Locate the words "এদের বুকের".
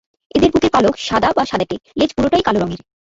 0.35-0.71